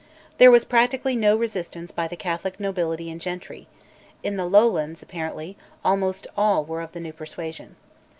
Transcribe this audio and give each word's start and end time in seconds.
There 0.39 0.49
was 0.49 0.65
practically 0.65 1.15
no 1.15 1.35
resistance 1.35 1.91
by 1.91 2.07
the 2.07 2.15
Catholic 2.15 2.59
nobility 2.59 3.07
and 3.11 3.21
gentry: 3.21 3.67
in 4.23 4.35
the 4.35 4.47
Lowlands, 4.47 5.03
apparently, 5.03 5.57
almost 5.85 6.25
all 6.35 6.65
were 6.65 6.81
of 6.81 6.93
the 6.93 6.99
new 6.99 7.13
persuasion. 7.13 7.75